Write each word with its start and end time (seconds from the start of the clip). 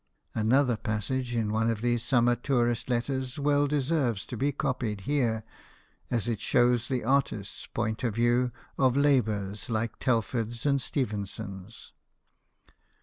Another 0.33 0.77
passage 0.77 1.35
in 1.35 1.51
one 1.51 1.69
of 1.69 1.81
these 1.81 2.01
summer 2.01 2.33
tourist 2.35 2.89
letters 2.89 3.37
well 3.37 3.67
deserves 3.67 4.25
to 4.25 4.35
be 4.35 4.51
copied 4.51 5.01
here, 5.01 5.43
as 6.09 6.27
it 6.27 6.39
shows 6.39 6.87
the 6.87 7.03
artist's 7.03 7.67
point 7.67 8.03
of 8.03 8.15
view 8.15 8.51
of 8.79 8.97
labours 8.97 9.69
like 9.69 9.99
Telford's 9.99 10.65
and 10.65 10.81
Stephenson's. 10.81 11.93